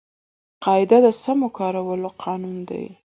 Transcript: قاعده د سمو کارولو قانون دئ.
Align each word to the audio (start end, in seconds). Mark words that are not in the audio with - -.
قاعده 0.63 0.97
د 1.05 1.07
سمو 1.23 1.47
کارولو 1.57 2.09
قانون 2.23 2.57
دئ. 2.69 2.85